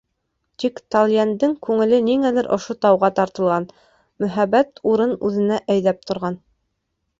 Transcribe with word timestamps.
Тик 0.61 0.79
Талйәндең 0.95 1.53
күңеле 1.67 1.99
ниңәлер 2.07 2.49
ошо 2.57 2.77
тауға 2.87 3.11
тартылған, 3.21 3.69
мөһабәт 4.25 4.85
урын 4.95 5.15
үҙенә 5.31 5.63
әйҙәп 5.77 6.05
торған. 6.11 6.43